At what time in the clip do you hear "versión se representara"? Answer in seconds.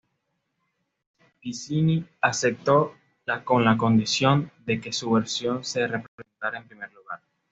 5.11-6.57